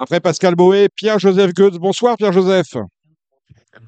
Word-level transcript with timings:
Après 0.00 0.20
Pascal 0.20 0.54
Boé, 0.54 0.88
Pierre-Joseph 0.94 1.52
Goetz. 1.52 1.76
Bonsoir 1.78 2.16
Pierre-Joseph. 2.16 2.76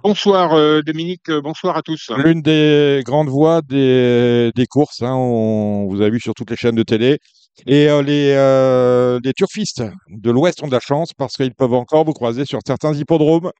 Bonsoir 0.02 0.54
euh, 0.54 0.82
Dominique, 0.82 1.28
euh, 1.28 1.40
bonsoir 1.40 1.76
à 1.76 1.82
tous. 1.82 2.10
L'une 2.16 2.42
des 2.42 3.02
grandes 3.04 3.28
voix 3.28 3.60
des, 3.62 4.50
des 4.56 4.66
courses, 4.66 5.02
hein, 5.02 5.14
on 5.14 5.86
vous 5.88 6.02
a 6.02 6.10
vu 6.10 6.18
sur 6.18 6.34
toutes 6.34 6.50
les 6.50 6.56
chaînes 6.56 6.74
de 6.74 6.82
télé. 6.82 7.18
Et 7.66 7.88
euh, 7.88 8.02
les, 8.02 9.20
les 9.22 9.32
turfistes 9.34 9.84
de 10.08 10.30
l'Ouest 10.32 10.64
ont 10.64 10.66
de 10.66 10.72
la 10.72 10.80
chance 10.80 11.12
parce 11.12 11.36
qu'ils 11.36 11.54
peuvent 11.54 11.74
encore 11.74 12.04
vous 12.04 12.12
croiser 12.12 12.44
sur 12.44 12.58
certains 12.66 12.92
hippodromes. 12.92 13.52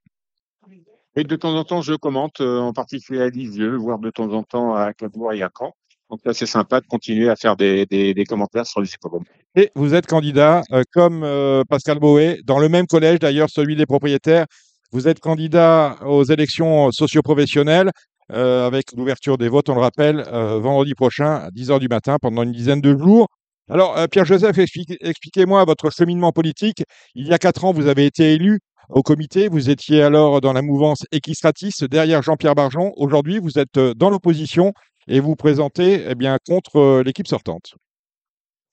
Et 1.14 1.22
de 1.22 1.36
temps 1.36 1.54
en 1.54 1.62
temps, 1.62 1.82
je 1.82 1.94
commente, 1.94 2.40
en 2.40 2.72
particulier 2.72 3.22
à 3.22 3.28
Lisieux, 3.28 3.76
voire 3.76 4.00
de 4.00 4.10
temps 4.10 4.32
en 4.32 4.42
temps 4.42 4.74
à 4.74 4.92
Cabourg 4.92 5.32
et 5.32 5.42
à 5.42 5.50
Caen. 5.56 5.72
Donc 6.10 6.20
là, 6.24 6.34
c'est 6.34 6.46
sympa 6.46 6.80
de 6.80 6.86
continuer 6.86 7.28
à 7.28 7.36
faire 7.36 7.56
des, 7.56 7.86
des, 7.86 8.12
des 8.14 8.24
commentaires 8.24 8.66
sur 8.66 8.80
les 8.80 8.88
hippodromes. 8.88 9.24
Et 9.54 9.70
vous 9.74 9.94
êtes 9.94 10.06
candidat, 10.06 10.62
comme 10.92 11.26
Pascal 11.68 11.98
Boé, 11.98 12.40
dans 12.44 12.58
le 12.58 12.68
même 12.68 12.86
collège 12.86 13.20
d'ailleurs, 13.20 13.48
celui 13.48 13.76
des 13.76 13.86
propriétaires 13.86 14.46
vous 14.92 15.06
êtes 15.06 15.20
candidat 15.20 15.98
aux 16.04 16.24
élections 16.24 16.90
socioprofessionnelles 16.90 17.90
euh, 18.32 18.66
avec 18.66 18.92
l'ouverture 18.96 19.38
des 19.38 19.48
votes, 19.48 19.68
on 19.68 19.74
le 19.74 19.80
rappelle, 19.80 20.24
euh, 20.32 20.58
vendredi 20.58 20.94
prochain 20.94 21.34
à 21.34 21.50
10h 21.50 21.78
du 21.78 21.88
matin 21.88 22.16
pendant 22.20 22.42
une 22.42 22.52
dizaine 22.52 22.80
de 22.80 22.96
jours. 22.96 23.28
Alors, 23.68 23.96
euh, 23.96 24.06
Pierre-Joseph, 24.08 24.58
expliquez-moi 24.58 25.64
votre 25.64 25.90
cheminement 25.90 26.32
politique. 26.32 26.82
Il 27.14 27.26
y 27.28 27.32
a 27.32 27.38
quatre 27.38 27.64
ans, 27.64 27.72
vous 27.72 27.86
avez 27.86 28.06
été 28.06 28.34
élu 28.34 28.60
au 28.88 29.02
comité. 29.02 29.48
Vous 29.48 29.70
étiez 29.70 30.02
alors 30.02 30.40
dans 30.40 30.52
la 30.52 30.62
mouvance 30.62 31.04
Equistratis 31.12 31.74
derrière 31.88 32.22
Jean-Pierre 32.22 32.56
Barjon. 32.56 32.92
Aujourd'hui, 32.96 33.38
vous 33.38 33.58
êtes 33.58 33.78
dans 33.78 34.10
l'opposition 34.10 34.72
et 35.08 35.20
vous 35.20 35.36
présentez 35.36 36.04
eh 36.08 36.14
bien, 36.14 36.38
contre 36.46 37.02
l'équipe 37.04 37.26
sortante. 37.26 37.74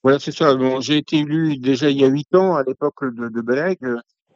Voilà, 0.02 0.18
c'est 0.18 0.32
ça. 0.32 0.54
Bon, 0.54 0.80
j'ai 0.80 0.98
été 0.98 1.18
élu 1.18 1.56
déjà 1.58 1.90
il 1.90 1.98
y 1.98 2.04
a 2.04 2.08
huit 2.08 2.32
ans 2.34 2.54
à 2.54 2.62
l'époque 2.62 3.04
de, 3.04 3.28
de 3.28 3.40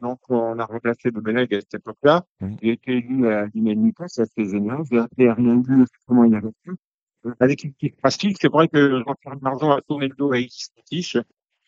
donc, 0.03 0.19
on 0.27 0.59
a 0.59 0.65
remplacé 0.65 1.11
Domenech 1.11 1.53
à 1.53 1.61
cette 1.61 1.75
époque-là. 1.75 2.25
Mmh. 2.41 2.55
J'ai 2.61 2.71
été 2.71 2.91
élu 2.97 3.27
à 3.27 3.45
l'unanimité, 3.45 4.03
c'est 4.07 4.23
assez 4.23 4.45
génial. 4.49 4.81
J'ai 4.91 5.31
rien 5.31 5.61
vu 5.61 5.85
comment 6.05 6.25
il 6.25 6.33
y 6.33 6.35
avait 6.35 6.51
pu. 6.63 6.75
Avec 7.39 7.63
une 7.63 7.71
petite 7.71 7.95
pratique, 7.95 8.37
c'est 8.41 8.51
vrai 8.51 8.67
que 8.67 9.01
Jean-Pierre 9.07 9.37
Marzon 9.41 9.71
a 9.71 9.81
tourné 9.81 10.09
le 10.09 10.15
dos 10.15 10.33
à 10.33 10.39
X-Tiche, 10.39 11.17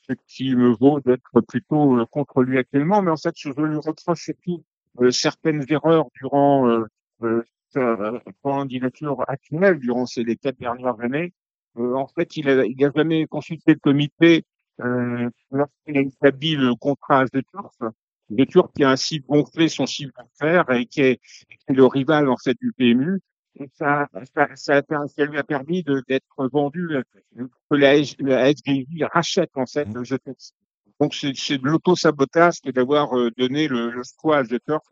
ce 0.06 0.14
qui 0.28 0.54
me 0.54 0.76
vaut 0.76 1.00
d'être 1.00 1.40
plutôt 1.48 1.98
euh, 1.98 2.06
contre 2.12 2.44
lui 2.44 2.58
actuellement. 2.58 3.02
Mais 3.02 3.10
en 3.10 3.16
fait, 3.16 3.34
je 3.38 3.50
lui 3.50 3.78
reproche 3.78 4.26
surtout 4.26 4.66
euh, 5.00 5.12
certaines 5.12 5.64
erreurs 5.70 6.08
durant 6.20 6.68
euh, 6.68 6.84
euh, 7.24 7.42
sa 7.76 8.22
candidature 8.42 9.24
actuelle, 9.28 9.80
durant 9.80 10.06
ces 10.06 10.24
les 10.24 10.38
quatre 10.38 10.60
dernières 10.60 11.00
années. 11.02 11.34
Euh, 11.78 11.94
en 11.96 12.08
fait, 12.08 12.38
il 12.38 12.50
a, 12.50 12.66
il 12.66 12.84
a 12.86 12.92
jamais 12.96 13.28
consulté 13.28 13.74
le 13.74 13.80
comité 13.80 14.46
euh, 14.82 15.30
lorsqu'il 15.52 15.98
a 15.98 16.02
établi 16.02 16.56
le 16.56 16.74
contrat 16.76 17.26
de 17.26 17.42
turf 17.42 17.94
le 18.30 18.46
Turc 18.46 18.72
qui 18.76 18.84
a 18.84 18.90
ainsi 18.90 19.20
gonflé 19.20 19.68
son 19.68 19.86
chiffre 19.86 20.14
d'affaires 20.18 20.70
et 20.72 20.86
qui 20.86 21.02
est, 21.02 21.22
le 21.68 21.86
rival 21.86 22.30
en 22.30 22.38
fait 22.38 22.58
du 22.60 22.72
PMU. 22.74 23.20
Ça, 23.74 24.10
ça, 24.56 24.82
lui 25.26 25.38
a 25.38 25.44
permis 25.44 25.84
d'être 25.84 26.50
vendu, 26.52 26.90
que 27.38 27.76
la, 27.76 27.96
la 28.20 29.08
rachète 29.08 29.52
en 29.56 29.66
fait 29.66 29.88
Donc 31.00 31.14
c'est 31.14 31.58
de 31.58 31.66
l'auto-sabotage 31.66 32.60
que 32.62 32.72
d'avoir 32.72 33.18
euh, 33.18 33.32
donné 33.38 33.70
le, 33.70 33.92
le 33.92 34.02
choix 34.20 34.40
à 34.40 34.44
The 34.44 34.60
Turf 34.66 34.84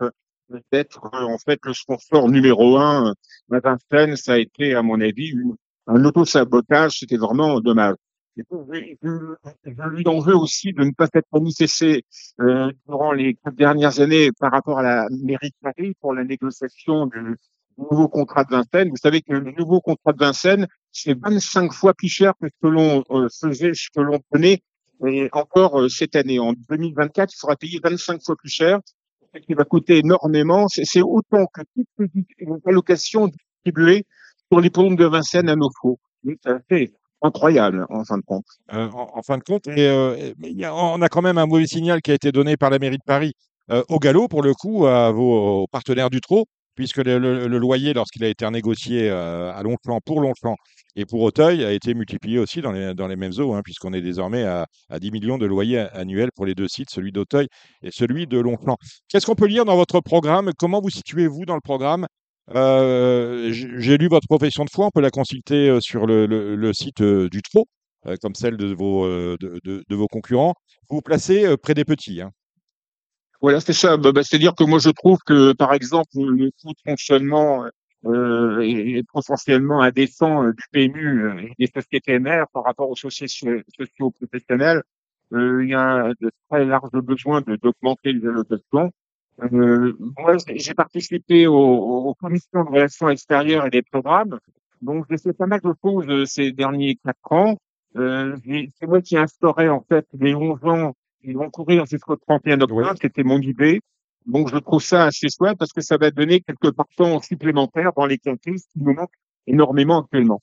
d'être 0.71 1.05
euh, 1.13 1.23
en 1.25 1.37
fait 1.37 1.59
le 1.63 1.73
sponsor 1.73 2.29
numéro 2.29 2.77
un. 2.77 3.13
Vincennes, 3.49 4.15
ça 4.15 4.33
a 4.33 4.37
été 4.37 4.73
à 4.73 4.81
mon 4.81 4.99
avis 5.01 5.27
une, 5.27 5.55
un 5.87 6.03
auto-sabotage, 6.05 6.99
c'était 6.99 7.17
vraiment 7.17 7.59
dommage. 7.59 7.95
Je 8.35 8.43
lui 9.89 10.07
en 10.07 10.19
veux 10.19 10.35
aussi 10.35 10.73
de 10.73 10.83
ne 10.83 10.91
pas 10.91 11.07
s'être 11.07 11.27
manifesté 11.31 12.03
euh, 12.41 12.71
durant 12.87 13.11
les 13.11 13.37
dernières 13.53 13.99
années 13.99 14.31
par 14.39 14.51
rapport 14.51 14.79
à 14.79 14.83
la 14.83 15.07
mairie 15.11 15.49
de 15.49 15.55
Paris 15.61 15.93
pour 16.01 16.13
la 16.13 16.23
négociation 16.23 17.05
du 17.05 17.37
nouveau 17.77 18.07
contrat 18.07 18.43
de 18.43 18.51
Vincennes. 18.51 18.89
Vous 18.89 18.97
savez 18.97 19.21
que 19.21 19.33
le 19.33 19.51
nouveau 19.51 19.81
contrat 19.81 20.13
de 20.13 20.17
Vincennes, 20.17 20.67
c'est 20.91 21.17
25 21.19 21.73
fois 21.73 21.93
plus 21.93 22.07
cher 22.07 22.33
que 22.41 22.47
ce 22.47 22.53
que 22.61 22.67
l'on 22.67 23.03
euh, 23.11 23.27
faisait, 23.39 23.73
ce 23.73 23.89
que 23.93 24.01
l'on 24.01 24.19
prenait 24.31 24.61
et 25.05 25.29
encore 25.31 25.81
euh, 25.81 25.89
cette 25.89 26.15
année. 26.15 26.39
En 26.39 26.53
2024, 26.69 27.33
il 27.33 27.37
faudra 27.37 27.55
payer 27.55 27.79
25 27.83 28.21
fois 28.23 28.35
plus 28.35 28.49
cher, 28.49 28.79
qui 29.39 29.53
va 29.53 29.63
coûter 29.63 29.99
énormément. 29.99 30.67
C'est 30.67 31.01
autant 31.01 31.45
que 31.53 31.61
toute 31.75 32.65
allocation 32.65 33.27
distribuée 33.27 34.05
sur 34.51 34.61
les 34.61 34.69
pommes 34.69 34.95
de 34.95 35.05
Vincennes 35.05 35.49
à 35.49 35.55
nos. 35.55 35.69
Ça 36.43 36.59
fait 36.69 36.93
incroyable 37.21 37.85
en 37.89 38.03
fin 38.03 38.17
de 38.17 38.23
compte. 38.23 38.45
Euh, 38.73 38.89
en, 38.91 39.21
fin 39.21 39.37
de 39.37 39.43
compte, 39.43 39.67
et, 39.67 39.87
euh, 39.87 40.33
on 40.71 41.01
a 41.01 41.09
quand 41.09 41.21
même 41.21 41.37
un 41.37 41.45
mauvais 41.45 41.65
signal 41.65 42.01
qui 42.01 42.11
a 42.11 42.13
été 42.13 42.31
donné 42.31 42.57
par 42.57 42.69
la 42.69 42.79
mairie 42.79 42.97
de 42.97 43.03
Paris 43.05 43.33
euh, 43.71 43.83
au 43.89 43.97
galop, 43.97 44.27
pour 44.27 44.43
le 44.43 44.53
coup, 44.53 44.85
à 44.85 45.11
vos 45.11 45.65
partenaires 45.71 46.09
du 46.09 46.19
trot, 46.19 46.45
puisque 46.75 46.97
le, 46.97 47.47
loyer, 47.47 47.93
lorsqu'il 47.93 48.23
a 48.23 48.27
été 48.27 48.45
renégocié 48.45 49.09
à 49.09 49.61
Longchamp 49.63 49.99
pour 50.05 50.21
Longchamp 50.21 50.55
et 50.95 51.05
pour 51.05 51.21
Auteuil, 51.21 51.63
a 51.63 51.71
été 51.71 51.93
multiplié 51.93 52.39
aussi 52.39 52.61
dans 52.61 52.71
les, 52.71 53.15
mêmes 53.15 53.33
eaux, 53.39 53.53
hein, 53.53 53.61
puisqu'on 53.63 53.93
est 53.93 54.01
désormais 54.01 54.43
à, 54.43 54.67
à, 54.89 54.99
10 54.99 55.11
millions 55.11 55.37
de 55.37 55.45
loyers 55.45 55.87
annuels 55.93 56.31
pour 56.35 56.45
les 56.45 56.55
deux 56.55 56.67
sites, 56.67 56.89
celui 56.89 57.11
d'Auteuil 57.11 57.47
et 57.81 57.91
celui 57.91 58.27
de 58.27 58.39
Longchamp. 58.39 58.77
Qu'est-ce 59.07 59.25
qu'on 59.25 59.35
peut 59.35 59.47
lire 59.47 59.65
dans 59.65 59.75
votre 59.75 59.99
programme? 60.01 60.51
Comment 60.57 60.81
vous 60.81 60.89
situez-vous 60.89 61.45
dans 61.45 61.55
le 61.55 61.61
programme? 61.61 62.07
Euh, 62.51 63.51
j'ai 63.51 63.97
lu 63.97 64.07
votre 64.07 64.27
profession 64.27 64.65
de 64.65 64.69
foi, 64.69 64.87
on 64.87 64.91
peut 64.91 65.01
la 65.01 65.11
consulter 65.11 65.69
euh, 65.69 65.79
sur 65.79 66.05
le, 66.05 66.71
site 66.73 67.01
euh, 67.01 67.29
du 67.29 67.41
TRO, 67.41 67.65
comme 68.21 68.35
celle 68.35 68.57
de, 68.57 68.73
vos 68.73 70.07
concurrents. 70.07 70.53
Vous 70.89 70.97
vous 70.97 71.01
placez 71.01 71.55
près 71.57 71.73
des 71.73 71.85
petits. 71.85 72.21
Hein. 72.21 72.31
Voilà, 73.43 73.59
c'est 73.59 73.73
ça. 73.73 73.97
Bah, 73.97 74.13
bah, 74.13 74.23
C'est-à-dire 74.23 74.55
que 74.55 74.63
moi, 74.63 74.79
je 74.79 74.89
trouve 74.89 75.19
que, 75.25 75.51
par 75.51 75.73
exemple, 75.73 76.07
le 76.15 76.49
coût 76.61 76.71
de 76.71 76.79
fonctionnement 76.89 77.65
euh, 78.05 78.61
est 78.61 79.03
potentiellement 79.11 79.81
indécent 79.81 80.45
du 80.45 80.63
PMU 80.71 81.29
et 81.41 81.51
des 81.59 81.69
sociétés 81.69 82.19
mères 82.19 82.47
par 82.53 82.63
rapport 82.63 82.89
aux 82.89 82.95
sociétés 82.95 83.65
socio-professionnelles. 83.77 84.81
Euh, 85.33 85.61
il 85.61 85.71
y 85.71 85.73
a 85.73 86.13
de 86.21 86.31
très 86.49 86.63
larges 86.63 86.89
besoins 86.93 87.41
d'augmenter 87.41 88.13
les 88.13 88.25
allocations. 88.25 88.93
Euh, 89.51 89.93
moi, 90.17 90.37
j'ai 90.55 90.73
participé 90.73 91.45
aux, 91.45 91.53
aux, 91.53 92.13
commissions 92.13 92.63
de 92.63 92.69
relations 92.69 93.09
extérieures 93.09 93.65
et 93.65 93.71
des 93.71 93.81
programmes. 93.81 94.39
Donc, 94.81 95.05
j'ai 95.09 95.17
fait 95.17 95.33
pas 95.33 95.47
mal 95.47 95.59
de 95.59 95.73
choses 95.83 96.05
euh, 96.07 96.23
ces 96.23 96.53
derniers 96.53 96.97
quatre 97.03 97.31
ans. 97.33 97.57
Euh, 97.97 98.37
c'est 98.79 98.87
moi 98.87 99.01
qui 99.01 99.17
instaurais 99.17 99.67
en 99.67 99.81
fait 99.81 100.07
les 100.13 100.33
11 100.33 100.63
ans 100.63 100.93
qui 101.23 101.33
vont 101.33 101.49
courir 101.49 101.85
jusqu'au 101.85 102.15
31 102.15 102.61
octobre. 102.61 102.93
C'était 103.01 103.23
mon 103.23 103.39
idée. 103.39 103.81
Donc, 104.25 104.49
je 104.49 104.57
trouve 104.57 104.81
ça 104.81 105.05
assez 105.05 105.27
chouette 105.29 105.57
parce 105.57 105.73
que 105.73 105.81
ça 105.81 105.97
va 105.97 106.11
donner 106.11 106.41
quelques 106.41 106.71
partants 106.71 107.19
supplémentaires 107.21 107.91
dans 107.95 108.05
les 108.05 108.17
quintés, 108.17 108.55
qui 108.55 108.79
nous 108.79 108.93
manquent 108.93 109.11
énormément 109.47 110.01
actuellement. 110.01 110.41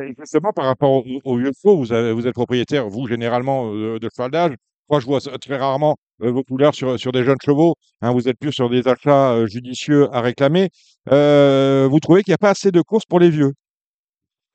Et 0.00 0.14
justement, 0.18 0.52
par 0.52 0.66
rapport 0.66 0.90
au, 0.90 1.04
au 1.24 1.36
vieux 1.38 1.52
faux, 1.60 1.78
vous, 1.78 1.92
avez, 1.92 2.12
vous 2.12 2.26
êtes 2.26 2.34
propriétaire, 2.34 2.88
vous, 2.88 3.06
généralement, 3.06 3.72
de, 3.72 3.98
de 3.98 4.08
cheval 4.14 4.30
d'âge. 4.30 4.52
Moi, 4.90 5.00
je 5.00 5.06
vois 5.06 5.20
très 5.20 5.56
rarement 5.56 5.96
euh, 6.22 6.30
vos 6.30 6.44
couleurs 6.44 6.74
sur, 6.74 6.98
sur 6.98 7.12
des 7.12 7.24
jeunes 7.24 7.40
chevaux. 7.44 7.74
Hein, 8.02 8.12
vous 8.12 8.28
êtes 8.28 8.38
plus 8.38 8.52
sur 8.52 8.68
des 8.68 8.86
achats 8.86 9.32
euh, 9.32 9.46
judicieux 9.46 10.08
à 10.14 10.20
réclamer. 10.20 10.68
Euh, 11.10 11.88
vous 11.90 12.00
trouvez 12.00 12.22
qu'il 12.22 12.32
n'y 12.32 12.36
a 12.36 12.38
pas 12.38 12.50
assez 12.50 12.70
de 12.70 12.82
courses 12.82 13.06
pour 13.06 13.18
les 13.18 13.30
vieux? 13.30 13.52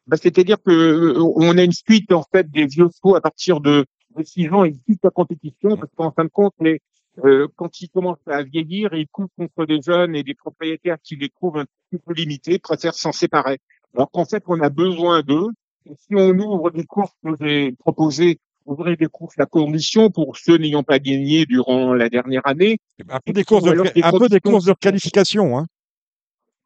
Bah, 0.07 0.17
C'est-à-dire 0.17 0.57
que 0.61 0.71
euh, 0.71 1.23
on 1.35 1.57
a 1.57 1.63
une 1.63 1.71
suite 1.71 2.11
en 2.11 2.23
fait 2.31 2.49
des 2.49 2.65
vieux 2.65 2.87
chevaux 2.95 3.15
à 3.15 3.21
partir 3.21 3.61
de, 3.61 3.85
de 4.17 4.23
6 4.23 4.49
ans 4.49 4.63
et 4.63 4.73
toute 4.87 4.99
la 5.03 5.09
compétition, 5.09 5.77
parce 5.77 5.91
qu'en 5.95 6.11
fin 6.11 6.25
de 6.25 6.29
compte, 6.29 6.53
les, 6.59 6.81
euh, 7.25 7.47
quand 7.55 7.81
ils 7.81 7.89
commencent 7.89 8.27
à 8.27 8.43
vieillir, 8.43 8.93
ils 8.93 9.07
courent 9.07 9.29
contre 9.37 9.65
des 9.65 9.81
jeunes 9.81 10.15
et 10.15 10.23
des 10.23 10.33
propriétaires 10.33 10.97
qui 11.03 11.15
les 11.15 11.29
trouvent 11.29 11.57
un 11.57 11.65
petit 11.89 12.01
peu 12.03 12.13
limités, 12.13 12.59
préfèrent 12.59 12.93
s'en 12.93 13.11
séparer. 13.11 13.59
Alors 13.93 14.09
qu'en 14.11 14.25
fait, 14.25 14.43
on 14.47 14.59
a 14.61 14.69
besoin 14.69 15.21
d'eux. 15.21 15.47
Si 15.97 16.15
on 16.15 16.29
ouvre 16.29 16.71
des 16.71 16.85
courses 16.85 17.13
que 17.23 17.31
j'ai 17.39 17.73
proposées 17.73 18.39
ouvrir 18.65 18.97
des 18.97 19.07
courses 19.07 19.39
à 19.39 19.45
condition 19.45 20.09
pour 20.09 20.37
ceux 20.37 20.57
n'ayant 20.57 20.83
pas 20.83 20.99
gagné 20.99 21.45
durant 21.45 21.93
la 21.93 22.09
dernière 22.09 22.45
année. 22.45 22.79
Un 23.09 23.19
peu 23.19 23.33
des 23.33 23.43
courses 23.43 23.63
de, 23.63 24.03
un 24.03 24.11
peu 24.11 24.29
des 24.29 24.39
courses 24.39 24.65
de 24.65 24.73
qualification, 24.73 25.57
hein. 25.57 25.65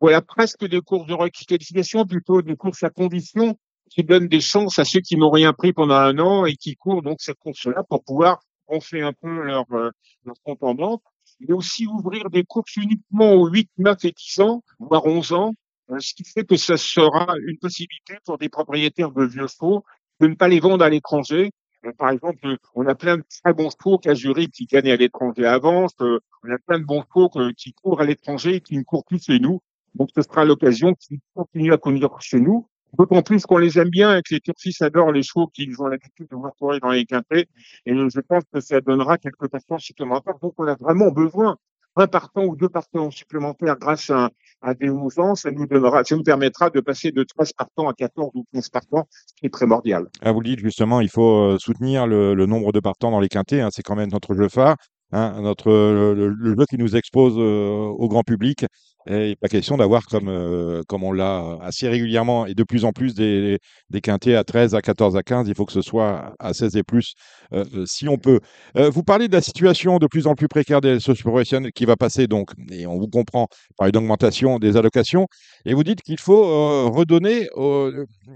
Voilà, 0.02 0.22
presque 0.22 0.68
des 0.68 0.82
courses 0.82 1.08
de 1.08 1.16
qualification, 1.48 2.06
plutôt 2.06 2.42
des 2.42 2.58
courses 2.58 2.84
à 2.84 2.90
condition 2.90 3.58
qui 3.90 4.04
donnent 4.04 4.28
des 4.28 4.42
chances 4.42 4.80
à 4.80 4.86
ceux 4.86 5.02
qui 5.02 5.18
n'ont 5.18 5.30
rien 5.32 5.54
pris 5.54 5.74
pendant 5.74 5.96
un 5.96 6.18
an 6.20 6.46
et 6.46 6.56
qui 6.56 6.76
courent 6.76 7.02
donc 7.02 7.18
cette 7.22 7.40
course-là 7.40 7.84
pour 7.90 8.04
pouvoir 8.04 8.42
gonfler 8.68 9.02
un 9.02 9.14
peu 9.14 9.30
leur, 9.30 9.66
euh, 9.72 9.92
leur 10.26 10.36
compte 10.44 10.64
en 10.64 10.74
banque. 10.74 11.04
Mais 11.40 11.54
aussi 11.54 11.86
ouvrir 11.86 12.30
des 12.30 12.44
courses 12.44 12.76
uniquement 12.78 13.34
aux 13.34 13.48
8, 13.48 13.70
9 13.78 14.06
et 14.06 14.12
10 14.12 14.40
ans, 14.42 14.64
voire 14.80 15.06
11 15.06 15.34
ans, 15.34 15.54
euh, 15.92 16.00
ce 16.00 16.14
qui 16.14 16.24
fait 16.24 16.46
que 16.46 16.56
ça 16.56 16.78
sera 16.78 17.36
une 17.46 17.58
possibilité 17.58 18.16
pour 18.26 18.38
des 18.38 18.50
propriétaires 18.50 19.12
de 19.12 19.26
vieux 19.26 19.48
chevaux 19.48 19.84
de 20.20 20.28
ne 20.28 20.36
pas 20.36 20.48
les 20.48 20.60
vendre 20.60 20.84
à 20.84 20.90
l'étranger 20.90 21.52
euh, 21.86 21.92
par 21.98 22.10
exemple, 22.10 22.58
on 22.74 22.88
a 22.88 22.96
plein 22.96 23.18
de 23.18 23.24
très 23.44 23.54
bons 23.54 23.70
chevaux 23.70 24.00
Zurich 24.14 24.52
qui 24.52 24.66
gagnent 24.66 24.92
à 24.92 24.96
l'étranger. 24.96 25.44
Euh, 25.46 26.20
on 26.44 26.52
a 26.52 26.58
plein 26.66 26.80
de 26.80 26.86
bons 26.86 27.04
chevaux 27.04 27.30
qui 27.56 27.74
courent 27.74 28.02
à 28.02 28.06
l'étranger 28.06 28.56
et 28.56 28.62
qui 28.62 28.78
ne 28.78 28.84
courent 28.84 29.06
plus 29.06 29.24
chez 29.24 29.40
nous. 29.40 29.62
Donc, 29.94 30.10
ce 30.16 30.22
sera 30.22 30.46
l'occasion 30.46 30.94
qu'ils 30.96 31.20
continuent 31.34 31.74
à 31.74 31.78
courir 31.78 32.10
chez 32.22 32.40
nous. 32.40 32.68
D'autant 32.98 33.22
plus 33.22 33.46
qu'on 33.46 33.58
les 33.58 33.78
aime 33.80 33.90
bien 33.90 34.18
et 34.18 34.22
que 34.22 34.34
les 34.34 34.40
Turfis 34.40 34.76
adorent 34.82 35.12
les 35.12 35.24
chevaux 35.24 35.48
qu'ils 35.48 35.82
ont 35.82 35.88
l'habitude 35.88 36.28
de 36.30 36.36
voir 36.36 36.54
courir 36.60 36.80
dans 36.82 36.92
les 36.92 37.06
quintés. 37.06 37.48
Et 37.86 37.94
je 37.94 38.20
pense 38.22 38.44
que 38.54 38.60
ça 38.60 38.82
donnera 38.82 39.18
quelques 39.18 39.48
partants 39.48 39.80
supplémentaires. 39.80 40.36
Donc, 40.42 40.54
on 40.58 40.68
a 40.68 40.76
vraiment 40.76 41.12
besoin 41.12 41.58
un 41.96 42.08
partant 42.08 42.44
ou 42.44 42.56
deux 42.56 42.70
partants 42.70 43.10
supplémentaires 43.12 43.78
grâce 43.78 44.10
à, 44.10 44.30
à 44.62 44.74
des 44.74 44.90
mouvements, 44.90 45.36
ça 45.36 45.52
nous 45.52 45.66
ça 45.68 46.16
nous 46.16 46.24
permettra 46.24 46.70
de 46.70 46.80
passer 46.82 47.12
de 47.12 47.24
13 47.24 47.54
partants 47.54 47.88
à 47.88 47.94
14 47.94 48.32
ou 48.34 48.46
15 48.54 48.70
partants, 48.70 49.08
ce 49.12 49.34
qui 49.36 49.46
est 49.46 49.50
primordial. 49.50 50.08
Ah, 50.22 50.32
vous 50.32 50.42
le 50.42 50.50
dites 50.50 50.60
justement, 50.60 51.02
il 51.02 51.10
faut 51.10 51.54
euh, 51.54 51.58
soutenir 51.58 52.06
le, 52.08 52.34
nombre 52.46 52.72
de 52.72 52.80
partants 52.80 53.12
dans 53.12 53.20
les 53.20 53.30
quintés, 53.30 53.62
hein, 53.62 53.70
c'est 53.72 53.84
quand 53.84 53.96
même 53.96 54.12
notre 54.12 54.34
jeu 54.36 54.50
phare. 54.50 54.76
Hein, 55.12 55.40
notre, 55.42 55.72
le, 55.72 56.30
le, 56.30 56.56
jeu 56.58 56.66
qui 56.68 56.78
nous 56.78 56.96
expose 56.96 57.36
euh, 57.38 57.94
au 57.98 58.10
grand 58.10 58.24
public. 58.24 58.66
Et 59.08 59.36
pas 59.40 59.48
question 59.48 59.78
d'avoir, 59.78 60.08
comme, 60.08 60.30
euh, 60.30 60.82
comme 60.88 61.04
on 61.04 61.12
l'a 61.12 61.60
assez 61.62 61.88
régulièrement 61.88 62.48
et 62.48 62.56
de 62.56 62.64
plus 62.64 62.86
en 62.86 62.92
plus, 62.92 63.14
des, 63.14 63.60
des 63.92 64.02
quintés 64.02 64.36
à 64.36 64.44
13, 64.44 64.74
à 64.74 64.82
14, 64.82 65.16
à 65.16 65.22
15. 65.22 65.48
Il 65.48 65.54
faut 65.54 65.66
que 65.66 65.74
ce 65.74 65.82
soit 65.82 66.34
à 66.40 66.54
16 66.54 66.76
et 66.78 66.84
plus, 66.84 67.14
euh, 67.54 67.64
si 67.86 68.08
on 68.08 68.18
peut. 68.18 68.40
vous 68.76 69.04
parlez 69.04 69.28
de 69.28 69.34
la 69.34 69.42
situation 69.42 70.00
de 70.00 70.08
plus 70.08 70.26
en 70.26 70.34
plus 70.34 70.48
précaire 70.48 70.82
des 70.82 71.00
socioprofessionnels 71.00 71.72
qui 71.72 71.86
va 71.86 71.96
passer, 71.96 72.28
donc, 72.28 72.50
et 72.72 72.88
on 72.88 72.98
vous 72.98 73.08
comprend, 73.08 73.48
par 73.78 73.88
une 73.88 73.98
augmentation 73.98 74.58
des 74.58 74.76
allocations. 74.76 75.28
Et 75.66 75.74
vous 75.74 75.84
dites 75.84 76.02
qu'il 76.02 76.20
faut 76.20 76.90
redonner 76.90 77.48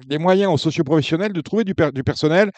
les 0.10 0.18
moyens 0.18 0.54
aux 0.54 0.58
socioprofessionnels 0.58 1.34
de 1.34 1.42
trouver 1.42 1.64
du, 1.64 1.74
du 1.94 2.04
personnel. 2.04 2.52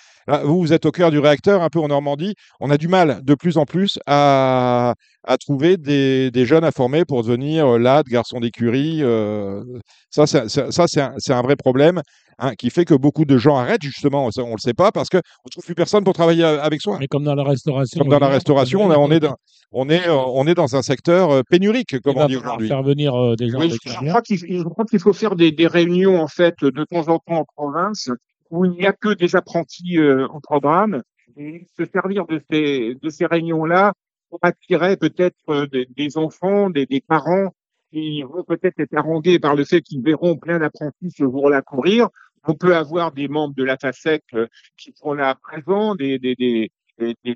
vous, 0.43 0.59
vous 0.59 0.73
êtes 0.73 0.85
au 0.85 0.91
cœur 0.91 1.11
du 1.11 1.19
réacteur, 1.19 1.61
un 1.61 1.69
peu 1.69 1.79
en 1.79 1.87
Normandie. 1.87 2.35
On 2.59 2.69
a 2.69 2.77
du 2.77 2.87
mal 2.87 3.21
de 3.23 3.35
plus 3.35 3.57
en 3.57 3.65
plus 3.65 3.99
à, 4.05 4.95
à 5.23 5.37
trouver 5.37 5.77
des, 5.77 6.31
des, 6.31 6.45
jeunes 6.45 6.63
à 6.63 6.71
former 6.71 7.05
pour 7.05 7.23
devenir 7.23 7.67
euh, 7.67 7.77
LAD, 8.01 8.07
garçon 8.07 8.39
d'écurie. 8.39 8.99
Euh, 9.01 9.63
ça, 10.09 10.27
c'est, 10.27 10.49
ça 10.49 10.85
c'est, 10.87 11.33
un, 11.33 11.41
vrai 11.41 11.55
problème 11.55 12.01
hein, 12.39 12.53
qui 12.55 12.69
fait 12.69 12.85
que 12.85 12.93
beaucoup 12.93 13.25
de 13.25 13.37
gens 13.37 13.57
arrêtent, 13.57 13.83
justement, 13.83 14.25
on 14.25 14.45
ne 14.45 14.51
le 14.51 14.57
sait 14.59 14.73
pas, 14.73 14.91
parce 14.91 15.09
qu'on 15.09 15.17
ne 15.17 15.49
trouve 15.51 15.65
plus 15.65 15.75
personne 15.75 16.03
pour 16.03 16.13
travailler 16.13 16.43
avec 16.43 16.81
soi. 16.81 16.97
Mais 16.99 17.07
comme 17.07 17.23
dans 17.23 17.35
la 17.35 17.43
restauration. 17.43 17.99
Comme 17.99 18.09
dans 18.09 18.19
la 18.19 18.29
restauration, 18.29 18.83
on, 18.83 18.91
on, 18.91 19.11
est 19.11 19.19
dans, 19.19 19.35
on, 19.71 19.89
est, 19.89 20.09
on 20.09 20.47
est 20.47 20.55
dans 20.55 20.75
un 20.75 20.81
secteur 20.81 21.31
euh, 21.31 21.41
pénurique, 21.49 21.99
comme 22.01 22.17
on 22.17 22.27
dit 22.27 22.37
aujourd'hui. 22.37 22.67
faire 22.67 22.83
venir 22.83 23.15
euh, 23.15 23.35
des 23.35 23.49
gens 23.49 23.59
oui, 23.59 23.71
je, 23.85 24.09
crois 24.09 24.21
qu'il, 24.21 24.37
je 24.37 24.63
crois 24.63 24.85
qu'il 24.85 24.99
faut 24.99 25.13
faire 25.13 25.35
des, 25.35 25.51
des, 25.51 25.67
réunions, 25.67 26.21
en 26.21 26.27
fait, 26.27 26.55
de 26.61 26.83
temps 26.83 27.07
en 27.07 27.19
temps 27.19 27.39
en 27.39 27.45
province, 27.45 28.09
où 28.49 28.65
il 28.65 28.71
n'y 28.71 28.85
a 28.85 28.93
que 28.93 29.13
des 29.13 29.35
apprentis 29.35 29.97
euh, 29.97 30.27
en 30.27 30.39
programme, 30.41 31.01
et 31.37 31.65
se 31.77 31.85
servir 31.85 32.25
de 32.25 32.41
ces, 32.49 32.95
de 33.01 33.09
ces 33.09 33.25
réunions-là 33.25 33.93
pour 34.29 34.39
attirer 34.41 34.97
peut-être 34.97 35.37
euh, 35.49 35.67
des, 35.67 35.87
des, 35.95 36.17
enfants, 36.17 36.69
des, 36.69 36.85
des, 36.85 37.01
parents 37.01 37.53
qui 37.91 38.23
vont 38.23 38.43
peut-être 38.43 38.79
être 38.79 38.95
harangués 38.95 39.39
par 39.39 39.55
le 39.55 39.65
fait 39.65 39.81
qu'ils 39.81 40.01
verront 40.01 40.37
plein 40.37 40.59
d'apprentis 40.59 41.11
ce 41.11 41.23
jour-là 41.23 41.61
courir. 41.61 42.09
On 42.47 42.53
peut 42.55 42.75
avoir 42.75 43.11
des 43.11 43.27
membres 43.27 43.53
de 43.55 43.63
la 43.63 43.77
FASEC 43.77 44.23
euh, 44.33 44.47
qui 44.77 44.93
sont 44.95 45.13
là 45.13 45.35
présents, 45.35 45.95
des, 45.95 46.17
des, 46.17 46.71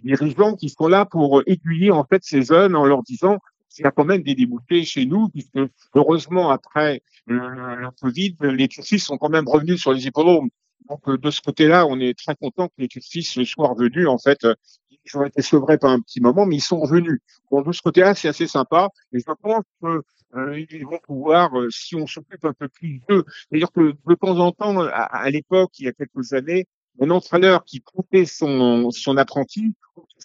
dirigeants 0.03 0.55
qui 0.55 0.69
sont 0.69 0.87
là 0.87 1.05
pour 1.05 1.41
aiguiller 1.47 1.91
en 1.91 2.03
fait 2.03 2.23
ces 2.23 2.43
jeunes 2.43 2.75
en 2.75 2.85
leur 2.85 3.03
disant 3.03 3.39
qu'il 3.69 3.83
y 3.83 3.87
a 3.87 3.91
quand 3.91 4.05
même 4.05 4.21
des 4.23 4.35
débouchés 4.35 4.83
chez 4.83 5.05
nous, 5.05 5.29
puisque 5.29 5.59
heureusement 5.95 6.51
après 6.51 7.01
le, 7.25 7.89
Covid, 8.01 8.35
les 8.41 8.67
Turcis 8.67 8.99
sont 8.99 9.17
quand 9.17 9.29
même 9.29 9.47
revenus 9.47 9.81
sur 9.81 9.93
les 9.93 10.07
hippodromes. 10.07 10.49
Donc 10.89 11.07
euh, 11.07 11.17
de 11.17 11.31
ce 11.31 11.41
côté-là, 11.41 11.85
on 11.87 11.99
est 11.99 12.17
très 12.17 12.35
content 12.35 12.67
que 12.67 12.73
les 12.77 12.87
Turcis 12.87 13.23
soient 13.23 13.69
revenus 13.69 14.07
en 14.07 14.17
fait 14.17 14.45
ils 15.05 15.17
ont 15.17 15.25
été 15.25 15.41
sevrés 15.41 15.77
par 15.77 15.91
un 15.91 15.99
petit 15.99 16.21
moment, 16.21 16.45
mais 16.45 16.55
ils 16.55 16.61
sont 16.61 16.79
revenus. 16.79 17.19
Bon, 17.51 17.61
de 17.61 17.71
ce 17.71 17.81
côté-là, 17.81 18.15
c'est 18.15 18.27
assez 18.27 18.47
sympa. 18.47 18.89
Et 19.13 19.19
je 19.19 19.31
pense 19.41 19.63
que 19.81 20.01
euh, 20.35 20.65
vont 20.83 20.99
pouvoir, 21.05 21.57
euh, 21.57 21.69
si 21.69 21.95
on 21.95 22.07
s'occupe 22.07 22.43
un 22.43 22.53
peu 22.53 22.67
plus 22.67 23.01
d'eux, 23.07 23.23
c'est-à-dire 23.49 23.71
que 23.71 23.93
de 24.05 24.15
temps 24.15 24.37
en 24.39 24.51
temps, 24.51 24.79
à, 24.81 25.29
l'époque, 25.29 25.71
il 25.79 25.85
y 25.85 25.87
a 25.87 25.93
quelques 25.93 26.33
années, 26.33 26.67
un 26.99 27.09
entraîneur 27.09 27.63
qui 27.63 27.81
coupait 27.81 28.25
son, 28.25 28.89
son 28.91 29.17
apprenti, 29.17 29.75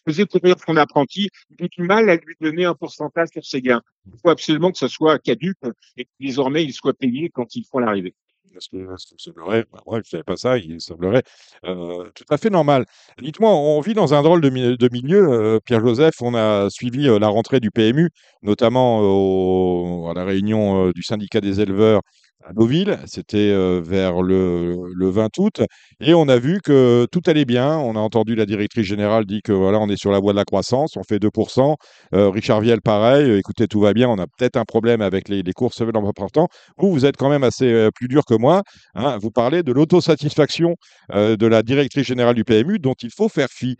faisait 0.07 0.27
courir 0.27 0.57
son 0.65 0.77
apprenti, 0.77 1.29
il 1.59 1.69
du 1.69 1.83
mal 1.83 2.09
à 2.11 2.17
lui 2.17 2.35
donner 2.41 2.65
un 2.65 2.75
pourcentage 2.75 3.29
sur 3.33 3.45
ses 3.45 3.61
gains. 3.61 3.83
Il 4.07 4.19
faut 4.21 4.31
absolument 4.31 4.73
que 4.73 4.79
ce 4.79 4.89
soit 4.89 5.19
caduque 5.19 5.59
et 5.97 6.05
que 6.05 6.11
désormais 6.19 6.65
il 6.65 6.73
soit 6.73 6.95
payé 6.95 7.31
quand 7.31 7.55
ils 7.55 7.65
font 7.65 7.79
l'arrivée 7.79 8.15
parce 8.53 8.69
que 8.69 8.87
ça 8.97 9.15
semblerait, 9.19 9.65
bah, 9.73 9.81
ouais, 9.87 10.01
je 10.05 10.11
savais 10.11 10.23
pas 10.23 10.37
ça, 10.37 10.59
il 10.59 10.81
semblerait 10.81 11.23
euh, 11.65 12.09
tout 12.15 12.25
à 12.31 12.39
fait 12.39 12.51
normal. 12.51 12.87
Dites-moi, 13.21 13.51
on 13.51 13.81
vit 13.81 13.95
dans 13.95 14.15
un 14.15 14.23
drôle 14.23 14.41
de, 14.41 14.51
milieu, 14.91 15.29
euh, 15.31 15.61
Pierre-Joseph, 15.61 16.15
on 16.21 16.35
a 16.35 16.69
suivi 16.71 17.09
euh, 17.09 17.19
la 17.19 17.29
rentrée 17.29 17.61
du 17.61 17.71
PMU, 17.71 18.11
notamment 18.43 20.11
à 20.11 20.15
la 20.15 20.25
réunion 20.25 20.91
du 20.91 21.03
syndicat 21.03 21.41
des 21.41 21.61
éleveurs 21.61 22.03
à 22.45 22.53
Deauville, 22.53 22.99
c'était 23.07 23.53
vers 23.81 24.23
le, 24.23 24.77
le, 24.95 25.11
20 25.11 25.39
août, 25.39 25.63
et 26.01 26.15
on 26.15 26.29
a 26.29 26.39
vu 26.39 26.61
que 26.61 27.07
tout 27.13 27.21
allait 27.27 27.45
bien. 27.45 27.77
On 27.79 27.97
a 27.97 28.01
entendu 28.01 28.35
la 28.35 28.47
directrice 28.47 28.87
générale 28.87 29.27
dire 29.27 29.41
que 29.45 29.53
voilà, 29.53 29.79
on 29.79 29.89
est 29.89 29.97
sur 29.97 30.11
la 30.11 30.19
voie 30.19 30.33
de 30.33 30.39
la 30.39 30.45
croissance, 30.45 30.97
on 30.97 31.03
fait 31.03 31.19
2%. 31.19 31.77
Richard 32.13 32.61
Viel, 32.61 32.81
pareil, 32.81 33.39
écoutez, 33.39 33.67
tout 33.67 33.81
va 33.81 33.93
bien, 33.93 34.09
on 34.09 34.19
a 34.19 34.27
peut-être 34.27 34.57
un 34.57 34.65
problème 34.65 35.01
avec 35.03 35.29
les, 35.29 35.43
les 35.43 35.53
courses 35.53 35.81
important. 35.81 36.49
Vous, 36.79 36.93
vous 36.93 37.05
êtes 37.05 37.17
quand 37.17 37.29
même 37.29 37.45
assez 37.45 37.89
plus 37.95 38.09
dur 38.09 38.25
que 38.25 38.35
moi. 38.35 38.63
Hein. 38.95 39.19
Vous 39.21 39.31
parlez 39.31 39.63
de 39.63 39.73
l'autosatisfaction 39.73 40.77
de 41.13 41.47
la 41.47 41.63
directrice 41.63 42.07
générale 42.07 42.35
du 42.35 42.45
PMU 42.45 42.79
dont 42.79 42.95
il 43.03 43.11
faut 43.11 43.29
faire 43.29 43.49
fi. 43.51 43.77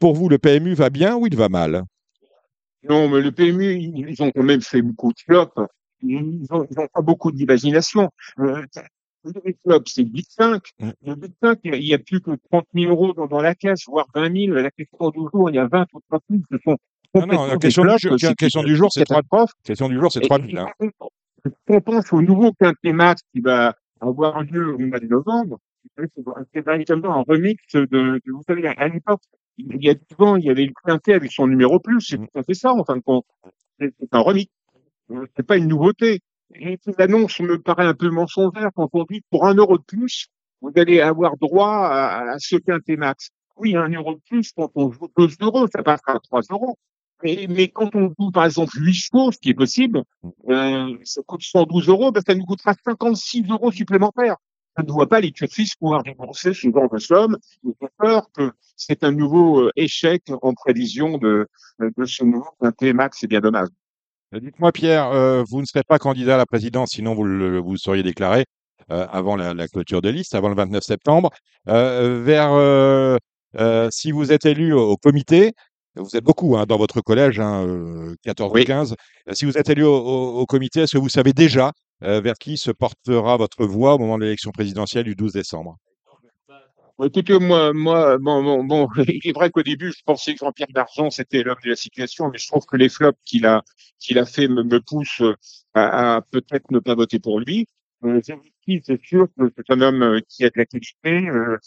pour 0.00 0.14
vous, 0.14 0.28
le 0.28 0.38
PMU 0.38 0.74
va 0.74 0.90
bien 0.90 1.16
ou 1.16 1.26
il 1.26 1.36
va 1.36 1.48
mal? 1.48 1.82
Non, 2.88 3.08
mais 3.08 3.20
le 3.20 3.32
PMU, 3.32 3.72
ils 3.74 4.22
ont 4.22 4.30
quand 4.30 4.42
même 4.42 4.60
fait 4.60 4.82
beaucoup 4.82 5.12
de 5.12 5.18
flops 5.26 5.54
ils 6.04 6.46
n'ont 6.50 6.88
pas 6.92 7.02
beaucoup 7.02 7.32
d'imagination. 7.32 8.10
Euh, 8.38 8.64
le 9.24 9.52
club, 9.64 9.82
c'est 9.86 10.04
Big 10.04 10.26
5. 10.28 10.62
Mm. 10.78 10.90
Le 11.06 11.14
Big 11.14 11.32
5, 11.42 11.58
il 11.64 11.84
y 11.84 11.94
a 11.94 11.98
plus 11.98 12.20
que 12.20 12.32
30 12.50 12.66
000 12.74 12.90
euros 12.90 13.14
dans, 13.14 13.26
dans 13.26 13.40
la 13.40 13.54
caisse, 13.54 13.84
voire 13.86 14.06
20 14.14 14.46
000. 14.46 14.54
La 14.54 14.70
question 14.70 15.10
du 15.10 15.20
jour, 15.32 15.50
il 15.50 15.56
y 15.56 15.58
a 15.58 15.66
20 15.66 15.86
ou 15.94 16.00
30 16.10 16.22
000. 16.30 16.42
Ce 16.50 16.58
sont 16.64 16.76
non, 17.14 17.26
non, 17.26 17.46
la 17.46 17.56
question, 17.58 17.84
du, 17.84 17.90
jour, 18.76 18.90
c'est 18.90 19.04
3 19.04 19.22
question 19.62 19.88
du 19.88 19.94
jour, 20.00 20.10
c'est 20.10 20.20
3 20.20 20.40
000. 20.40 20.58
Hein. 20.58 20.90
On 21.68 21.80
pense 21.80 22.12
au 22.12 22.20
nouveau 22.20 22.52
quintet 22.52 22.92
match 22.92 23.18
qui 23.32 23.40
va 23.40 23.76
avoir 24.00 24.42
lieu 24.42 24.74
au 24.74 24.78
mois 24.78 24.98
de 24.98 25.06
novembre. 25.06 25.58
C'est 26.52 26.66
véritablement 26.66 27.18
un 27.18 27.22
remix 27.22 27.62
de, 27.74 27.84
de, 27.84 28.20
vous 28.26 28.42
savez, 28.48 28.66
à 28.66 28.88
l'époque, 28.88 29.20
il 29.58 29.84
y 29.84 29.90
a 29.90 29.94
10 29.94 30.00
ans, 30.18 30.36
il 30.36 30.44
y 30.44 30.50
avait 30.50 30.64
le 30.64 30.72
quintet 30.84 31.14
avec 31.14 31.30
son 31.30 31.46
numéro 31.46 31.78
plus. 31.78 32.00
C'est 32.00 32.18
mm. 32.18 32.26
tout 32.26 32.38
à 32.40 32.42
fait 32.42 32.54
ça, 32.54 32.72
en 32.72 32.84
fin 32.84 32.96
de 32.96 33.02
compte. 33.02 33.26
C'est 33.78 33.92
un 34.10 34.20
remix. 34.20 34.50
C'est 35.36 35.46
pas 35.46 35.56
une 35.56 35.68
nouveauté. 35.68 36.20
Et 36.54 36.78
l'annonce 36.98 37.40
me 37.40 37.58
paraît 37.58 37.86
un 37.86 37.94
peu 37.94 38.10
mensongère 38.10 38.70
quand 38.74 38.88
on 38.92 39.04
dit 39.04 39.22
pour 39.30 39.46
un 39.46 39.54
euro 39.54 39.78
de 39.78 39.82
plus, 39.82 40.28
vous 40.60 40.72
allez 40.76 41.00
avoir 41.00 41.36
droit 41.36 41.88
à, 41.88 42.32
à 42.32 42.38
ce 42.38 42.56
quintet 42.56 42.96
max. 42.96 43.30
Oui, 43.56 43.76
un 43.76 43.88
euro 43.88 44.14
de 44.14 44.20
plus, 44.28 44.52
quand 44.52 44.70
on 44.74 44.90
joue 44.90 45.08
2 45.16 45.28
euros, 45.40 45.66
ça 45.72 45.82
passe 45.82 46.00
à 46.06 46.18
3 46.18 46.42
euros. 46.50 46.76
Mais, 47.22 47.68
quand 47.68 47.94
on 47.94 48.12
joue, 48.18 48.30
par 48.30 48.44
exemple, 48.44 48.72
8 48.76 48.92
chevaux, 48.92 49.32
ce 49.32 49.38
qui 49.38 49.50
est 49.50 49.54
possible, 49.54 50.02
euh, 50.48 50.96
ça 51.04 51.22
coûte 51.26 51.42
112 51.42 51.88
euros, 51.88 52.12
ben, 52.12 52.20
ça 52.26 52.34
nous 52.34 52.44
coûtera 52.44 52.74
56 52.84 53.44
euros 53.48 53.72
supplémentaires. 53.72 54.36
Je 54.76 54.82
ne 54.82 54.90
vois 54.90 55.08
pas 55.08 55.20
les 55.20 55.30
turfistes 55.30 55.78
pouvoir 55.78 56.02
dépenser 56.02 56.52
ce 56.52 56.68
genre 56.68 56.90
de 56.90 56.98
somme. 56.98 57.38
J'ai 57.64 57.88
peur 57.96 58.28
que 58.36 58.50
c'est 58.76 59.04
un 59.04 59.12
nouveau 59.12 59.60
euh, 59.60 59.72
échec 59.76 60.24
en 60.42 60.52
prévision 60.52 61.16
de, 61.16 61.46
de 61.78 62.04
ce 62.04 62.24
nouveau 62.24 62.50
quintet 62.60 62.92
max. 62.92 63.18
C'est 63.20 63.28
bien 63.28 63.40
dommage. 63.40 63.68
Euh, 64.34 64.40
dites-moi, 64.40 64.72
Pierre, 64.72 65.08
euh, 65.08 65.44
vous 65.48 65.60
ne 65.60 65.66
serez 65.66 65.82
pas 65.84 65.98
candidat 65.98 66.34
à 66.34 66.38
la 66.38 66.46
présidence, 66.46 66.90
sinon 66.92 67.14
vous 67.14 67.24
le, 67.24 67.58
vous 67.58 67.76
seriez 67.76 68.02
déclaré 68.02 68.44
euh, 68.90 69.06
avant 69.10 69.36
la, 69.36 69.54
la, 69.54 69.68
clôture 69.68 70.02
de 70.02 70.08
liste, 70.08 70.34
avant 70.34 70.48
le 70.48 70.56
29 70.56 70.82
septembre. 70.82 71.30
vers, 71.66 73.18
si 73.90 74.12
vous 74.12 74.32
êtes 74.32 74.46
élu 74.46 74.72
au, 74.72 74.96
comité, 74.96 75.52
vous 75.96 76.16
êtes 76.16 76.24
beaucoup 76.24 76.56
hein, 76.56 76.66
dans 76.66 76.76
votre 76.76 77.00
collège, 77.00 77.38
hein, 77.40 77.66
14 78.24 78.52
ou 78.52 78.64
15. 78.64 78.94
Si 79.32 79.44
vous 79.44 79.56
êtes 79.58 79.68
élu 79.70 79.84
au, 79.84 79.94
au 79.94 80.46
comité, 80.46 80.80
est-ce 80.80 80.94
que 80.94 80.98
vous 80.98 81.08
savez 81.08 81.32
déjà 81.32 81.72
vers 82.00 82.34
qui 82.34 82.56
se 82.56 82.70
portera 82.70 83.36
votre 83.36 83.64
voix 83.64 83.94
au 83.94 83.98
moment 83.98 84.18
de 84.18 84.24
l'élection 84.24 84.50
présidentielle 84.50 85.04
du 85.04 85.14
12 85.14 85.32
décembre? 85.32 85.76
Écoutez, 87.02 87.36
moi, 87.40 87.72
moi, 87.72 88.18
bon, 88.18 88.42
bon, 88.44 88.62
bon, 88.64 88.88
il 89.08 89.20
est 89.28 89.32
vrai 89.32 89.50
qu'au 89.50 89.62
début, 89.64 89.90
je 89.90 90.00
pensais 90.04 90.32
que 90.32 90.38
Jean-Pierre 90.38 90.68
Dargent, 90.72 91.10
c'était 91.10 91.42
l'homme 91.42 91.58
de 91.64 91.70
la 91.70 91.76
situation, 91.76 92.30
mais 92.30 92.38
je 92.38 92.46
trouve 92.46 92.64
que 92.66 92.76
les 92.76 92.88
flops 92.88 93.18
qu'il 93.24 93.46
a, 93.46 93.62
qu'il 93.98 94.16
a 94.18 94.24
fait 94.24 94.46
me, 94.46 94.62
me 94.62 94.80
poussent 94.80 95.22
à, 95.74 96.16
à 96.16 96.20
peut-être 96.22 96.70
ne 96.70 96.78
pas 96.78 96.94
voter 96.94 97.18
pour 97.18 97.40
lui. 97.40 97.66
Euh, 98.04 98.20
c'est 98.22 99.02
sûr 99.02 99.26
que 99.36 99.52
c'est 99.56 99.72
un 99.72 99.80
homme 99.80 100.02
euh, 100.02 100.20
qui 100.28 100.44
a 100.44 100.50
de 100.50 100.54
la 100.56 100.66
qualité. 100.66 101.28
Euh, 101.28 101.58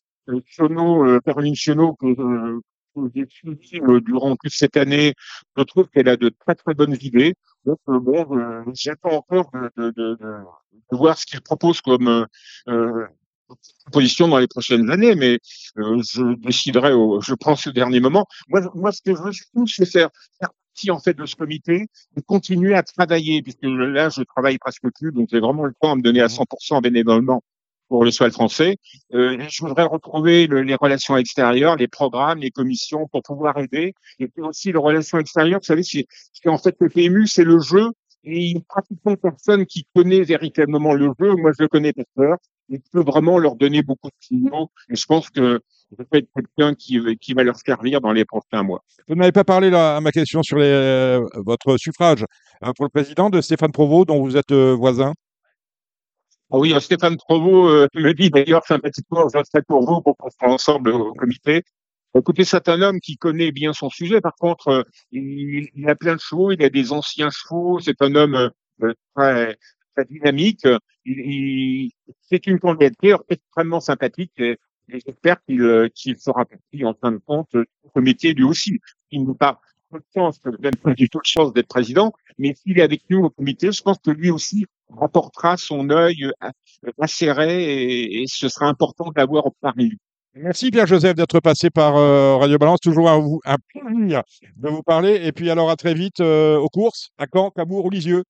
Siono, 0.47 1.05
euh, 1.05 1.19
Caroline 1.25 1.55
Siono, 1.55 1.95
que, 1.95 2.05
euh, 2.05 2.61
que 2.95 3.01
j'ai 3.13 3.25
suivi 3.27 3.81
durant 4.05 4.37
toute 4.37 4.53
cette 4.53 4.77
année, 4.77 5.13
je 5.57 5.63
trouve 5.63 5.89
qu'elle 5.89 6.07
a 6.07 6.15
de 6.15 6.29
très 6.29 6.55
très 6.55 6.73
bonnes 6.73 6.95
idées. 7.01 7.33
Donc 7.65 7.79
bon, 7.85 8.63
j'attends 8.73 9.11
encore 9.11 9.51
de, 9.51 9.69
de, 9.75 9.91
de, 9.91 10.15
de, 10.15 10.97
voir 10.97 11.17
ce 11.17 11.25
qu'il 11.25 11.41
propose 11.41 11.81
comme 11.81 12.25
position 13.91 14.27
dans 14.27 14.39
les 14.39 14.47
prochaines 14.47 14.89
années, 14.89 15.15
mais 15.15 15.39
euh, 15.77 16.01
je 16.03 16.35
déciderai, 16.35 16.93
au, 16.93 17.21
je 17.21 17.33
prends 17.33 17.55
ce 17.55 17.69
dernier 17.69 17.99
moment. 17.99 18.25
Moi, 18.49 18.61
moi 18.75 18.91
ce 18.91 19.01
que 19.01 19.15
je 19.15 19.21
veux 19.21 19.31
surtout, 19.31 19.67
c'est 19.67 19.85
faire, 19.85 20.09
faire 20.39 20.49
partie 20.49 20.91
en 20.91 20.99
fait 20.99 21.13
de 21.13 21.25
ce 21.25 21.35
comité 21.35 21.87
et 22.15 22.21
continuer 22.21 22.75
à 22.75 22.83
travailler, 22.83 23.41
puisque 23.41 23.63
là, 23.63 24.09
je 24.09 24.21
travaille 24.23 24.57
presque 24.57 24.87
plus, 24.99 25.11
donc 25.11 25.29
j'ai 25.31 25.39
vraiment 25.39 25.65
le 25.65 25.73
temps 25.81 25.91
à 25.91 25.95
me 25.95 26.01
donner 26.01 26.21
à 26.21 26.27
100% 26.27 26.81
bénévolement. 26.81 27.41
pour 27.89 28.03
le 28.03 28.11
cheval 28.11 28.31
français. 28.31 28.75
Euh, 29.13 29.37
je 29.49 29.65
voudrais 29.65 29.83
retrouver 29.83 30.47
le, 30.47 30.61
les 30.61 30.75
relations 30.75 31.15
extérieures, 31.15 31.77
les 31.77 31.87
programmes, 31.87 32.39
les 32.39 32.51
commissions 32.51 33.07
pour 33.07 33.21
pouvoir 33.23 33.57
aider. 33.59 33.93
Et 34.19 34.27
puis 34.27 34.41
aussi 34.43 34.71
les 34.73 34.77
relations 34.77 35.19
extérieures, 35.19 35.59
vous 35.61 35.65
savez, 35.65 35.83
c'est 35.83 36.05
en 36.47 36.57
fait 36.57 36.75
le 36.79 36.89
PMU, 36.89 37.27
c'est 37.27 37.45
le 37.45 37.59
jeu. 37.59 37.91
Et 38.23 38.39
il 38.39 38.53
n'y 38.55 38.59
a 38.59 38.63
pratiquement 38.67 39.15
personne 39.15 39.65
qui 39.65 39.85
connaît 39.95 40.21
véritablement 40.21 40.93
le 40.93 41.11
jeu. 41.19 41.35
Moi, 41.35 41.51
je 41.57 41.63
le 41.63 41.67
connais 41.67 41.93
par 41.93 42.05
cœur. 42.17 42.37
Il 42.69 42.81
peut 42.91 43.03
vraiment 43.03 43.37
leur 43.37 43.55
donner 43.55 43.81
beaucoup 43.81 44.09
de 44.09 44.15
signaux. 44.19 44.69
Et 44.89 44.95
je 44.95 45.05
pense 45.05 45.29
que 45.29 45.61
je 45.97 46.03
peux 46.03 46.17
être 46.17 46.27
quelqu'un 46.35 46.73
qui, 46.73 46.99
qui 47.21 47.33
va 47.33 47.43
leur 47.43 47.55
servir 47.57 48.01
dans 48.01 48.11
les 48.11 48.25
prochains 48.25 48.63
mois. 48.63 48.83
Vous 49.07 49.15
n'avez 49.15 49.31
pas 49.31 49.45
parlé 49.45 49.69
là, 49.69 49.95
à 49.95 50.01
ma 50.01 50.11
question 50.11 50.43
sur 50.43 50.57
les, 50.57 50.65
euh, 50.65 51.25
votre 51.35 51.77
suffrage 51.77 52.25
euh, 52.63 52.73
pour 52.75 52.85
le 52.85 52.89
président 52.89 53.29
de 53.29 53.39
Stéphane 53.39 53.71
Provost, 53.71 54.07
dont 54.07 54.21
vous 54.21 54.35
êtes 54.35 54.51
euh, 54.51 54.75
voisin. 54.75 55.13
Ah 56.51 56.57
oui, 56.57 56.73
Stéphane 56.79 57.17
Provost 57.17 57.71
euh, 57.73 57.87
me 57.95 58.13
dit 58.13 58.29
d'ailleurs 58.29 58.65
sympathiquement, 58.65 59.27
je 59.29 59.39
serai 59.43 59.61
pour 59.67 59.85
vous 59.85 60.01
pour 60.01 60.15
qu'on 60.17 60.29
soit 60.29 60.49
ensemble 60.49 60.91
au 60.91 61.13
comité. 61.13 61.63
Écoutez, 62.15 62.45
c'est 62.45 62.67
un 62.69 62.81
homme 62.81 62.99
qui 62.99 63.17
connaît 63.17 63.51
bien 63.51 63.73
son 63.73 63.89
sujet. 63.89 64.21
Par 64.21 64.35
contre, 64.35 64.67
euh, 64.69 64.83
il, 65.11 65.69
a 65.87 65.95
plein 65.95 66.15
de 66.15 66.19
chevaux, 66.19 66.51
il 66.51 66.63
a 66.63 66.69
des 66.69 66.91
anciens 66.91 67.29
chevaux. 67.29 67.79
C'est 67.79 68.01
un 68.01 68.15
homme 68.15 68.51
euh, 68.83 68.93
très, 69.15 69.57
très 69.95 70.05
dynamique. 70.05 70.65
Il, 71.05 71.19
il 71.19 71.91
c'est 72.21 72.47
une 72.47 72.59
candidature 72.59 73.23
extrêmement 73.29 73.79
sympathique 73.79 74.33
et, 74.37 74.57
j'espère 74.89 75.43
qu'il 75.43 75.89
qu 75.93 76.15
sera 76.15 76.45
parti 76.45 76.85
en 76.85 76.93
fin 76.93 77.11
de 77.11 77.17
compte 77.17 77.53
au 77.55 77.89
comité 77.89 78.33
lui 78.33 78.45
aussi. 78.45 78.79
Il 79.11 79.25
nous 79.25 79.35
pas 79.35 79.59
de 79.91 79.99
chance, 80.13 80.39
même 80.59 80.75
pas 80.75 80.93
du 80.93 81.09
tout 81.09 81.19
de 81.19 81.25
chance 81.25 81.53
d'être 81.53 81.67
président, 81.67 82.13
mais 82.37 82.53
s'il 82.55 82.79
est 82.79 82.83
avec 82.83 83.03
nous 83.09 83.25
au 83.25 83.29
comité, 83.29 83.71
je 83.71 83.81
pense 83.81 83.97
que 83.99 84.11
lui 84.11 84.29
aussi 84.29 84.65
rapportera 84.89 85.57
son 85.57 85.89
œil 85.89 86.31
euh, 86.43 86.91
acéré 86.99 87.63
et, 87.63 88.21
et 88.21 88.27
ce 88.27 88.49
sera 88.49 88.67
important 88.67 89.11
d'avoir 89.11 89.45
parmi 89.61 89.89
lui. 89.89 89.99
Merci 90.39 90.69
Pierre-Joseph 90.69 91.15
d'être 91.15 91.39
passé 91.39 91.69
par 91.69 91.95
euh, 91.95 92.37
Radio 92.37 92.57
Balance. 92.57 92.79
Toujours 92.79 93.09
un, 93.09 93.25
un, 93.45 93.57
plaisir 93.69 94.21
de 94.55 94.69
vous 94.69 94.83
parler. 94.83 95.19
Et 95.25 95.31
puis 95.31 95.49
alors 95.49 95.69
à 95.69 95.75
très 95.75 95.93
vite 95.93 96.19
euh, 96.19 96.57
aux 96.57 96.69
courses, 96.69 97.09
à 97.17 97.25
Caen, 97.31 97.49
Cabourg 97.49 97.85
ou 97.85 97.89
Lisieux. 97.89 98.23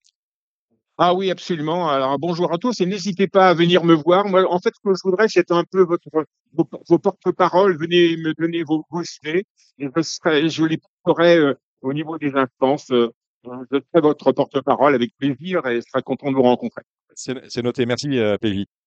Ah 0.97 1.13
oui, 1.13 1.29
absolument. 1.29 1.89
Alors 1.89 2.17
bonjour 2.17 2.53
à 2.53 2.57
tous 2.57 2.79
et 2.81 2.85
n'hésitez 2.85 3.27
pas 3.27 3.49
à 3.49 3.53
venir 3.53 3.83
me 3.83 3.93
voir. 3.93 4.25
Moi, 4.25 4.51
en 4.51 4.59
fait, 4.59 4.73
ce 4.73 4.79
que 4.83 4.95
je 4.95 5.01
voudrais, 5.03 5.27
c'est 5.27 5.51
un 5.51 5.63
peu 5.63 5.83
votre, 5.83 6.07
vos, 6.53 6.67
vos 6.87 6.97
porte-paroles. 6.97 7.77
Venez 7.77 8.17
me 8.17 8.33
donner 8.33 8.63
vos, 8.63 8.85
vos 8.89 9.03
idées 9.23 9.45
et 9.77 9.87
je, 9.95 10.01
serai, 10.01 10.49
je 10.49 10.63
les 10.63 10.79
porterai 11.03 11.37
euh, 11.37 11.53
au 11.81 11.93
niveau 11.93 12.17
des 12.17 12.33
instances. 12.35 12.89
Euh, 12.91 13.09
je 13.43 13.79
serai 13.79 14.01
votre 14.01 14.31
porte-parole 14.31 14.95
avec 14.95 15.11
plaisir 15.17 15.65
et 15.67 15.75
je 15.75 15.81
serai 15.81 16.01
content 16.03 16.31
de 16.31 16.35
vous 16.35 16.43
rencontrer. 16.43 16.81
C'est 17.13 17.63
noté. 17.63 17.85
Merci, 17.85 18.17
euh, 18.17 18.37
Pévi. 18.37 18.67